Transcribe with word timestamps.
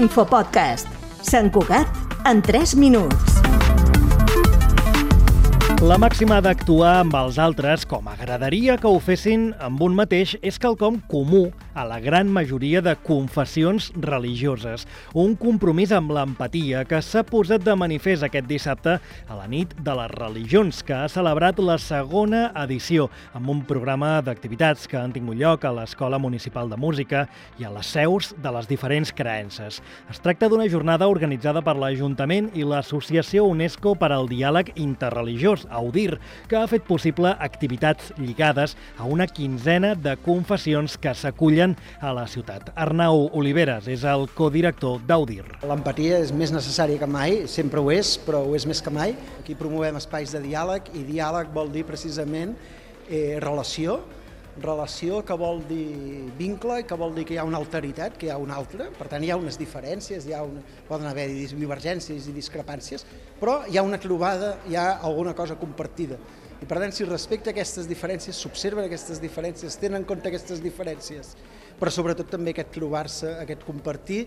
L'Infopodcast. 0.00 0.88
Sant 1.20 1.50
Cugat 1.52 1.98
en 2.24 2.38
3 2.40 2.70
minuts. 2.80 3.34
La 5.84 5.98
màxima 6.00 6.38
d'actuar 6.40 6.94
amb 7.02 7.18
els 7.18 7.36
altres 7.36 7.84
com 7.88 8.08
agradaria 8.08 8.78
que 8.80 8.88
ho 8.88 8.96
fessin 9.04 9.50
amb 9.60 9.84
un 9.84 9.98
mateix 9.98 10.38
és 10.40 10.56
quelcom 10.62 10.96
comú 11.12 11.50
a 11.74 11.84
la 11.84 12.00
gran 12.00 12.28
majoria 12.32 12.80
de 12.82 12.94
confessions 12.96 13.90
religioses. 13.94 14.86
Un 15.14 15.36
compromís 15.38 15.92
amb 15.94 16.10
l'empatia 16.14 16.82
que 16.88 17.00
s'ha 17.04 17.22
posat 17.26 17.62
de 17.64 17.74
manifest 17.78 18.26
aquest 18.26 18.48
dissabte 18.48 18.96
a 19.00 19.36
la 19.38 19.46
nit 19.50 19.74
de 19.78 19.94
les 19.96 20.10
religions, 20.16 20.82
que 20.82 20.96
ha 20.96 21.08
celebrat 21.12 21.60
la 21.62 21.78
segona 21.78 22.48
edició 22.64 23.08
amb 23.36 23.52
un 23.52 23.62
programa 23.68 24.16
d'activitats 24.24 24.88
que 24.90 24.98
han 24.98 25.14
tingut 25.14 25.38
lloc 25.38 25.64
a 25.64 25.74
l'Escola 25.76 26.18
Municipal 26.18 26.70
de 26.70 26.78
Música 26.80 27.26
i 27.60 27.66
a 27.68 27.72
les 27.74 27.86
seus 27.86 28.32
de 28.42 28.54
les 28.56 28.68
diferents 28.70 29.12
creences. 29.14 29.80
Es 30.10 30.22
tracta 30.22 30.48
d'una 30.50 30.68
jornada 30.68 31.08
organitzada 31.10 31.62
per 31.62 31.76
l'Ajuntament 31.78 32.50
i 32.58 32.66
l'Associació 32.66 33.46
UNESCO 33.50 33.94
per 34.00 34.10
al 34.14 34.28
Diàleg 34.30 34.72
Interreligiós, 34.80 35.66
Audir, 35.70 36.18
que 36.48 36.58
ha 36.58 36.66
fet 36.70 36.86
possible 36.88 37.34
activitats 37.38 38.12
lligades 38.18 38.76
a 38.98 39.06
una 39.06 39.28
quinzena 39.30 39.94
de 39.94 40.16
confessions 40.24 40.96
que 41.00 41.14
s'acullen 41.14 41.59
a 42.00 42.12
la 42.16 42.26
ciutat. 42.30 42.70
Arnau 42.74 43.28
Oliveres 43.36 43.88
és 43.92 44.04
el 44.08 44.26
codirector 44.36 45.02
d'Audir. 45.06 45.44
L'empatia 45.68 46.20
és 46.24 46.32
més 46.32 46.52
necessària 46.54 47.00
que 47.00 47.08
mai, 47.10 47.42
sempre 47.50 47.82
ho 47.82 47.90
és, 47.92 48.14
però 48.24 48.42
ho 48.46 48.54
és 48.58 48.66
més 48.68 48.80
que 48.82 48.92
mai. 48.94 49.16
Aquí 49.40 49.56
promovem 49.58 49.98
espais 50.00 50.32
de 50.34 50.40
diàleg 50.44 50.88
i 50.96 51.04
diàleg 51.08 51.52
vol 51.54 51.72
dir 51.74 51.84
precisament 51.88 52.56
eh, 53.08 53.38
relació, 53.42 54.00
relació 54.60 55.22
que 55.26 55.36
vol 55.38 55.62
dir 55.68 56.30
vincle, 56.38 56.82
que 56.86 56.98
vol 56.98 57.14
dir 57.16 57.24
que 57.28 57.34
hi 57.36 57.40
ha 57.40 57.46
una 57.48 57.60
alteritat, 57.60 58.16
que 58.18 58.28
hi 58.28 58.32
ha 58.34 58.38
una 58.40 58.56
altra, 58.58 58.90
per 58.96 59.08
tant 59.12 59.24
hi 59.24 59.30
ha 59.30 59.38
unes 59.40 59.58
diferències, 59.60 60.26
hi 60.26 60.34
ha 60.36 60.42
una, 60.46 60.62
poden 60.88 61.08
haver 61.10 61.28
divergències 61.52 62.28
i 62.28 62.36
discrepàncies, 62.36 63.06
però 63.40 63.60
hi 63.68 63.78
ha 63.78 63.86
una 63.86 64.00
trobada, 64.02 64.56
hi 64.68 64.76
ha 64.76 64.92
alguna 64.98 65.34
cosa 65.38 65.58
compartida. 65.60 66.18
I 66.60 66.68
per 66.68 66.76
tant, 66.76 66.92
si 66.92 67.06
respecta 67.08 67.54
aquestes 67.54 67.88
diferències, 67.88 68.36
s'observen 68.36 68.84
aquestes 68.84 69.20
diferències, 69.22 69.78
tenen 69.80 70.02
en 70.02 70.08
compte 70.08 70.28
aquestes 70.28 70.60
diferències, 70.60 71.32
però 71.80 71.92
sobretot 71.92 72.28
també 72.28 72.52
aquest 72.52 72.74
trobar-se, 72.76 73.32
aquest 73.40 73.64
compartir, 73.64 74.26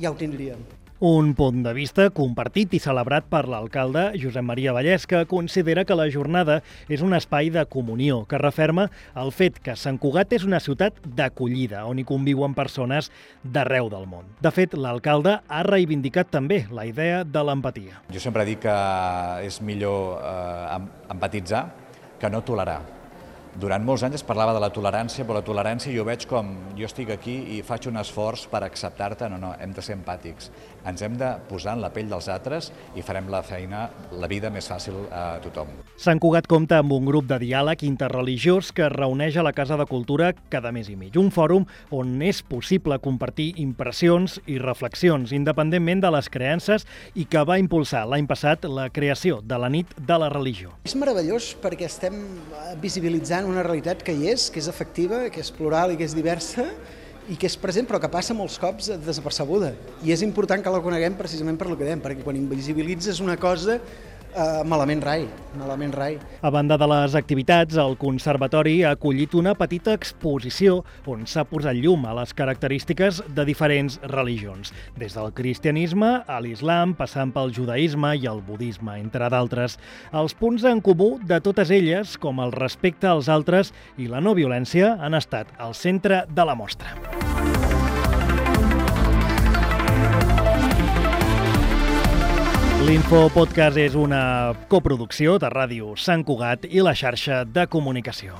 ja 0.00 0.10
ho 0.10 0.16
tindríem. 0.16 0.64
Un 1.04 1.32
punt 1.34 1.64
de 1.64 1.72
vista 1.74 2.04
compartit 2.14 2.76
i 2.76 2.78
celebrat 2.78 3.24
per 3.26 3.40
l'alcalde 3.50 4.04
Josep 4.22 4.44
Maria 4.46 4.70
Vallès, 4.70 5.02
que 5.10 5.24
considera 5.26 5.82
que 5.82 5.96
la 5.98 6.06
jornada 6.14 6.60
és 6.86 7.02
un 7.02 7.10
espai 7.18 7.50
de 7.50 7.64
comunió, 7.66 8.20
que 8.30 8.38
referma 8.38 8.84
el 9.18 9.34
fet 9.34 9.58
que 9.58 9.74
Sant 9.74 9.98
Cugat 9.98 10.36
és 10.38 10.46
una 10.46 10.62
ciutat 10.62 11.02
d'acollida, 11.02 11.82
on 11.90 11.98
hi 11.98 12.06
conviuen 12.06 12.54
persones 12.54 13.10
d'arreu 13.42 13.90
del 13.90 14.06
món. 14.06 14.30
De 14.46 14.54
fet, 14.54 14.78
l'alcalde 14.78 15.40
ha 15.42 15.66
reivindicat 15.66 16.30
també 16.38 16.68
la 16.70 16.86
idea 16.86 17.24
de 17.26 17.46
l'empatia. 17.50 17.98
Jo 18.14 18.22
sempre 18.22 18.46
dic 18.46 18.62
que 18.68 18.80
és 19.42 19.58
millor 19.58 20.22
eh, 20.22 20.82
empatitzar 21.10 21.66
que 22.22 22.30
no 22.30 22.46
tolerar 22.46 23.01
durant 23.60 23.84
molts 23.84 24.02
anys 24.06 24.20
es 24.20 24.24
parlava 24.24 24.54
de 24.56 24.60
la 24.62 24.70
tolerància, 24.72 25.26
però 25.28 25.36
la 25.40 25.44
tolerància 25.44 25.92
jo 25.92 26.04
veig 26.08 26.24
com 26.28 26.52
jo 26.78 26.86
estic 26.88 27.10
aquí 27.12 27.34
i 27.56 27.60
faig 27.66 27.88
un 27.90 28.00
esforç 28.00 28.46
per 28.48 28.62
acceptar-te, 28.64 29.28
no, 29.28 29.38
no, 29.40 29.52
hem 29.60 29.74
de 29.76 29.84
ser 29.84 29.96
empàtics. 29.98 30.48
Ens 30.88 31.02
hem 31.04 31.18
de 31.20 31.28
posar 31.50 31.76
en 31.76 31.82
la 31.84 31.92
pell 31.92 32.08
dels 32.10 32.28
altres 32.32 32.70
i 32.96 33.04
farem 33.04 33.28
la 33.30 33.42
feina, 33.46 33.84
la 34.18 34.30
vida 34.30 34.50
més 34.50 34.66
fàcil 34.70 34.96
a 35.12 35.36
tothom. 35.44 35.70
Sant 36.00 36.20
Cugat 36.22 36.48
compta 36.50 36.78
amb 36.80 36.94
un 36.96 37.04
grup 37.06 37.28
de 37.28 37.38
diàleg 37.42 37.84
interreligiós 37.86 38.72
que 38.72 38.86
es 38.86 38.94
reuneix 38.94 39.36
a 39.36 39.44
la 39.44 39.52
Casa 39.52 39.76
de 39.76 39.86
Cultura 39.90 40.32
cada 40.50 40.72
mes 40.72 40.88
i 40.88 40.96
mig. 40.96 41.18
Un 41.20 41.30
fòrum 41.34 41.66
on 41.92 42.16
és 42.24 42.42
possible 42.46 42.98
compartir 43.04 43.52
impressions 43.62 44.38
i 44.46 44.58
reflexions, 44.62 45.34
independentment 45.36 46.02
de 46.02 46.12
les 46.14 46.30
creences, 46.32 46.88
i 47.14 47.26
que 47.28 47.44
va 47.44 47.60
impulsar 47.60 48.06
l'any 48.08 48.26
passat 48.30 48.64
la 48.64 48.88
creació 48.90 49.40
de 49.44 49.60
la 49.60 49.70
nit 49.72 49.92
de 49.98 50.18
la 50.18 50.32
religió. 50.32 50.72
És 50.88 50.96
meravellós 50.98 51.52
perquè 51.62 51.86
estem 51.90 52.16
visibilitzant 52.82 53.41
representant 53.42 53.50
una 53.50 53.62
realitat 53.66 54.02
que 54.02 54.14
hi 54.14 54.30
és, 54.30 54.50
que 54.50 54.60
és 54.60 54.68
efectiva, 54.68 55.28
que 55.30 55.40
és 55.40 55.50
plural 55.50 55.92
i 55.92 55.96
que 55.96 56.06
és 56.06 56.14
diversa 56.14 56.66
i 57.30 57.36
que 57.38 57.46
és 57.46 57.56
present 57.56 57.86
però 57.86 58.00
que 58.02 58.10
passa 58.10 58.34
molts 58.34 58.58
cops 58.58 58.90
desapercebuda. 59.02 59.72
I 60.02 60.12
és 60.12 60.22
important 60.22 60.62
que 60.62 60.70
la 60.70 60.82
coneguem 60.82 61.14
precisament 61.18 61.58
per 61.58 61.68
lo 61.68 61.76
que 61.76 61.86
dèiem, 61.86 62.02
perquè 62.02 62.22
quan 62.22 62.36
invisibilitzes 62.36 63.20
una 63.22 63.36
cosa 63.36 63.78
Uh, 64.32 64.62
malament 64.64 65.02
rai, 65.04 65.26
malament 65.60 65.92
rai. 65.92 66.14
A 66.40 66.48
banda 66.48 66.78
de 66.80 66.86
les 66.88 67.12
activitats, 67.18 67.76
el 67.76 67.98
Conservatori 68.00 68.78
ha 68.80 68.94
acollit 68.96 69.34
una 69.36 69.52
petita 69.52 69.92
exposició 69.92 70.78
on 71.04 71.26
s'ha 71.28 71.44
posat 71.50 71.76
llum 71.76 72.06
a 72.08 72.14
les 72.16 72.32
característiques 72.32 73.20
de 73.36 73.44
diferents 73.44 73.98
religions, 74.08 74.72
des 74.96 75.12
del 75.12 75.28
cristianisme 75.36 76.10
a 76.24 76.40
l'islam, 76.40 76.96
passant 76.96 77.34
pel 77.34 77.52
judaïsme 77.52 78.14
i 78.16 78.24
el 78.30 78.40
budisme, 78.46 78.96
entre 79.02 79.28
d'altres. 79.28 79.76
Els 80.16 80.32
punts 80.32 80.64
en 80.64 80.80
comú 80.80 81.18
de 81.28 81.42
totes 81.44 81.68
elles, 81.68 82.16
com 82.16 82.40
el 82.40 82.56
respecte 82.56 83.10
als 83.10 83.28
altres 83.28 83.74
i 84.00 84.08
la 84.08 84.24
no 84.24 84.32
violència, 84.32 84.96
han 84.96 85.12
estat 85.18 85.52
al 85.60 85.76
centre 85.76 86.24
de 86.32 86.48
la 86.48 86.56
mostra. 86.56 86.96
L'Info 92.82 93.28
Podcast 93.30 93.78
és 93.78 93.94
una 93.94 94.22
coproducció 94.66 95.36
de 95.38 95.46
ràdio 95.52 95.92
Sant 95.94 96.24
Cugat 96.26 96.66
i 96.66 96.82
la 96.82 96.96
xarxa 96.98 97.44
de 97.46 97.68
comunicació. 97.70 98.34